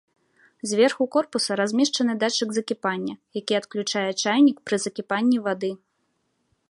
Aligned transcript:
Зверху 0.69 1.03
корпуса 1.15 1.57
размешчаны 1.59 2.13
датчык 2.23 2.49
закіпання, 2.57 3.13
які 3.41 3.53
адключае 3.61 4.07
чайнік 4.25 4.57
пры 4.71 4.81
закіпанні 4.87 5.37
вады. 5.51 5.71